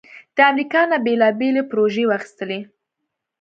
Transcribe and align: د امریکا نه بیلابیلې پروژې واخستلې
د 0.35 0.37
امریکا 0.51 0.81
نه 0.91 0.97
بیلابیلې 1.05 1.63
پروژې 1.69 2.03
واخستلې 2.07 2.59